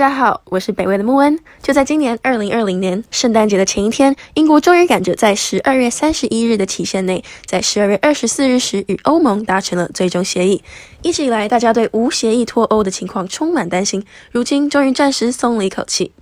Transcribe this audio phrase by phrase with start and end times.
[0.00, 1.38] 大家好，我是北魏的穆恩。
[1.62, 10.64] 就在今年二零二零年圣诞节的前一天，英国终于赶着在十二月三十一日的期限内，在十二月二十四日时与欧盟达成了最终协议。
[11.02, 14.02] 一直以来，大家对无协议脱欧的情况充满担心，
[14.32, 16.12] 如今终于暂时松了一口气。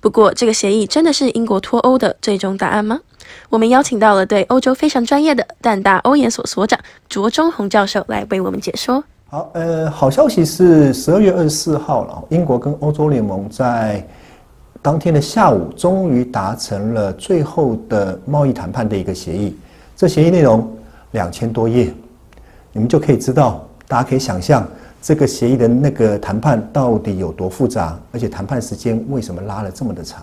[0.00, 3.00] 不过，这个协议真的是英国脱欧的最终答案吗？
[3.48, 6.78] 我们邀请到了对欧洲非常专业的淡大欧研所所长
[7.08, 9.02] 卓中红教授来为我们解说。
[9.34, 14.06] 好，呃，好消息是十二月二十四号了，英国跟欧洲联盟在
[14.80, 19.58] 当天的下午终于达成了最后的贸易谈判的一个协议。
[19.96, 20.72] 这协议内容
[21.10, 21.92] 两千多页，
[22.72, 24.64] 你们就可以知道，大家可以想象
[25.02, 30.22] 这个协议的那个谈判到底有多复杂，而且谈判时间为什么拉了这么的长。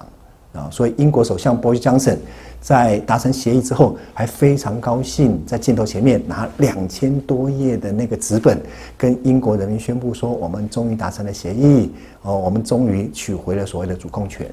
[0.53, 2.17] 啊，所以英国首相 Boris Johnson
[2.59, 8.59] 在达成协议之后，还非常高兴，在镜头前面拿两千多页的那个纸本，
[8.97, 11.89] 跟英国人民宣布说：“我们终于达成了协议，
[12.23, 14.45] 哦，我们终于取回了所谓的主控权。”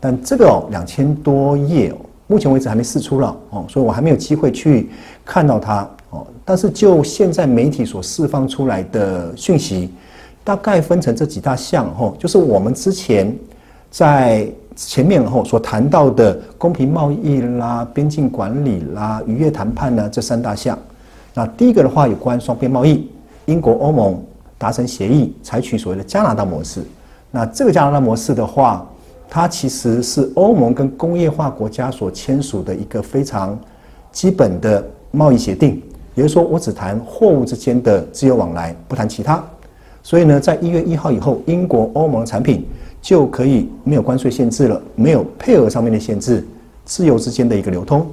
[0.00, 1.94] 但这个哦，两千多页，
[2.26, 4.88] 目前为止还没释出了哦，所以我还没有机会去
[5.24, 6.26] 看到它哦。
[6.44, 9.90] 但是就现在媒体所释放出来的讯息，
[10.42, 13.32] 大概分成这几大项哦，就是我们之前
[13.90, 14.50] 在。
[14.80, 20.78] 前面后所谈到的公平贸易啦、边境管理啦、渔业谈判呢，这三大项。
[21.34, 23.10] 那第一个的话，有关双边贸易，
[23.46, 24.22] 英国、欧盟
[24.56, 26.80] 达成协议，采取所谓的加拿大模式。
[27.32, 28.86] 那这个加拿大模式的话，
[29.28, 33.58] 它其实是欧盟跟工业化国家所签署的一个非常
[34.12, 35.82] 基本的贸易协定，
[36.14, 39.42] 也就是说，我只谈货物之间的自由往来，不谈其他。
[40.04, 42.64] 所以呢，在一月一号以后，英国、欧盟产品。
[43.00, 46.44] 就可以没有关税限制了，没有配额上面的限制，
[46.84, 48.06] 自由之间的一个流通，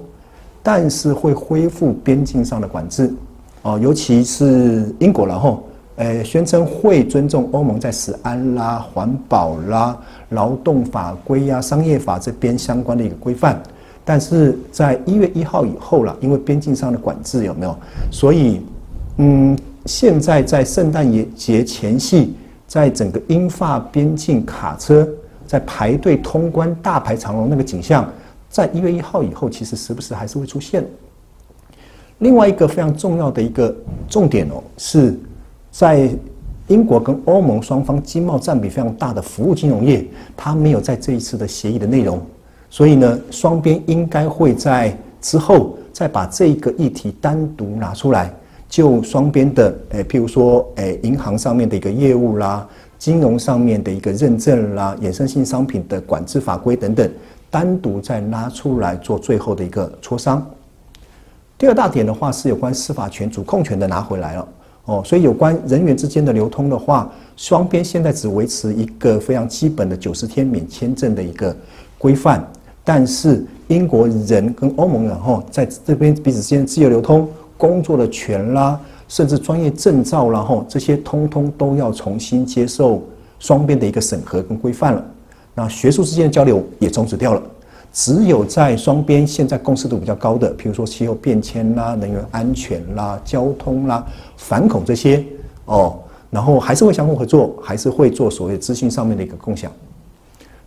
[0.62, 3.12] 但是会恢复边境上的管制，
[3.64, 5.64] 哦，尤其是英国然后，
[5.96, 9.98] 呃，宣称会尊重欧盟在食安啦、环保啦、
[10.30, 13.62] 劳动法规呀、商业法这边相关的一个规范，
[14.06, 17.76] 但是在一月一号以后了，因为边境上的管制有没有？
[18.12, 18.62] 所以，
[19.18, 22.36] 嗯，现在在圣诞节节前夕。
[22.76, 25.08] 在整个英法边境卡车
[25.48, 28.06] 在排队通关、大排长龙那个景象，
[28.50, 30.86] 在一月一号以后，其实时不时还是会出现。
[32.18, 33.74] 另外一个非常重要的一个
[34.10, 35.18] 重点哦，是
[35.72, 36.10] 在
[36.68, 42.22] 英国跟欧盟双方经贸占比非常大的服务金融业，它没有在这一次的协议的内容，
[42.70, 48.34] 所以呢，双边应该会在之后再把这一个议题单独拿出来。
[48.76, 52.68] 就双边的，诶，譬如说，诶，银行上面的一个业务啦，
[53.00, 57.10] 金融上面的一个认证啦，衍生性商品的管制法规等等，
[57.50, 60.46] 单独再拉出来做最后的一个磋商。
[61.58, 64.48] 第二大点的话是有关司法权、主控权的拿回来了，
[64.84, 71.56] 哦，所以有关人员之间的流通的话，双边现在只维持一个非常基本的九十天免签证的一个
[71.98, 72.46] 规范，
[72.84, 77.26] 但是英国人跟欧盟人哈，在这边彼此之间自由流通。
[77.58, 83.02] 工作的权啦，甚至专业证照啦，吼，这些通通都要重新接受
[83.40, 85.06] 双边的一个审核跟规范了。
[85.54, 87.42] 那学术之间的交流也终止掉了，
[87.94, 94.06] 只有在双边现在共识度比较高的，比如说气候变迁啦、能源安全啦、交通啦、
[94.36, 95.24] 反恐这些
[95.64, 95.98] 哦，
[96.30, 99.72] 然后还是会相互合作，还是会做所谓资讯上面的一个共享。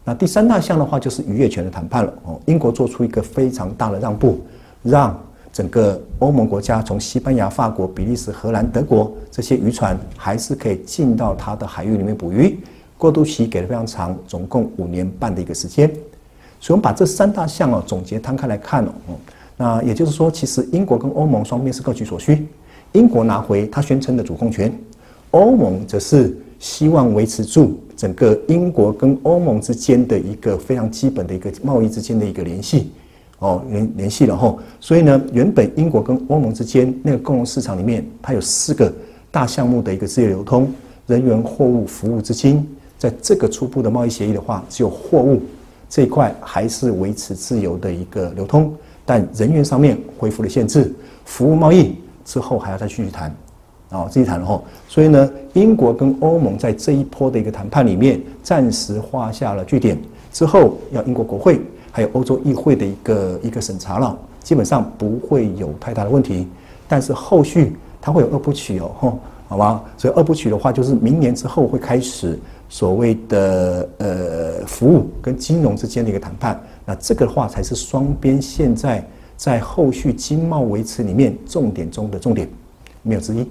[0.04, 4.40] 那第三大项的话就是渔业权的谈判了哦，英国做出一个非常大的让步，
[4.82, 5.14] 让。
[5.58, 12.56] 整个欧盟国家，从西班牙、法国、比利时、荷兰、德国这些渔船，还是可以进到它的海域里面捕鱼。
[12.96, 15.88] 过渡期给的非常长，总共五年半的一个时间。
[16.60, 18.92] 所以，我们把这三大项哦总结摊开来看哦，
[19.56, 22.46] 那也就是说，其实英国跟欧盟双边是各取所需。
[22.92, 24.72] 英国拿回他宣称的主控权，
[25.32, 32.92] 欧盟则是希望维持住整个英国跟欧盟之间的一个非常基本的一个贸易之间的一个联系。
[33.40, 38.92] 哦，联联系了吼，所以呢，原本英国跟欧盟之间那个共同市场里面，它有四个
[39.30, 40.68] 大项目的一个自由流通，
[41.06, 42.66] 人员、货物、服务、资金，
[42.98, 45.40] 在这个初步的贸易协议的话，只有货物
[45.88, 48.74] 这一块还是维持自由的一个流通，
[49.06, 50.92] 但人员上面恢复了限制，
[51.24, 53.32] 服务贸易之后还要再继续谈，
[53.90, 59.96] 哦，继续谈了吼，所以呢，英国跟欧盟在这一波的一个谈判里面，暂时画下了句点，
[60.32, 61.60] 之后要英国国会。
[61.90, 66.46] 还有欧洲议会的一个一个审查了，基本上不会有太大的问题。
[66.86, 69.18] 但是后续它会有二部曲哦，吼，
[69.48, 69.84] 好吧？
[69.96, 72.38] 所以二部曲的话，就是明年之后会开始
[72.68, 76.58] 所谓的呃服务跟金融之间的一个谈判。
[76.86, 79.06] 那这个的话才是双边现在
[79.36, 82.48] 在后续经贸维持里面重点中的重点，
[83.02, 83.46] 没有之一。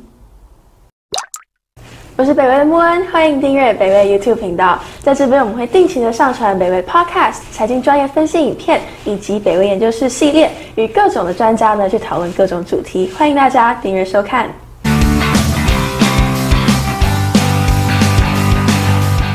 [2.18, 4.80] 我是北威的穆恩，欢迎订阅北威 YouTube 频道。
[5.02, 13.12] 在这边，我们会定期的上传北威 Podcast 财经专业分析影片，以及北威研究室系列，与各种的专家呢去讨论各种主题。
[13.16, 14.50] 欢迎大家订阅收看。